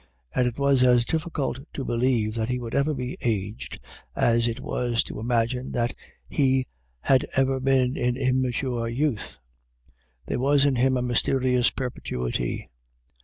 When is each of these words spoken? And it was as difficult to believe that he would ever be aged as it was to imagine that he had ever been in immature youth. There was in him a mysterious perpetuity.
And 0.33 0.47
it 0.47 0.57
was 0.57 0.81
as 0.81 1.05
difficult 1.05 1.59
to 1.73 1.85
believe 1.85 2.33
that 2.33 2.49
he 2.49 2.57
would 2.57 2.73
ever 2.73 2.91
be 2.91 3.19
aged 3.21 3.77
as 4.15 4.47
it 4.47 4.59
was 4.59 5.03
to 5.03 5.19
imagine 5.19 5.73
that 5.73 5.93
he 6.27 6.65
had 7.01 7.27
ever 7.35 7.59
been 7.59 7.95
in 7.95 8.17
immature 8.17 8.87
youth. 8.89 9.37
There 10.25 10.39
was 10.39 10.65
in 10.65 10.77
him 10.77 10.97
a 10.97 11.03
mysterious 11.03 11.69
perpetuity. 11.69 12.67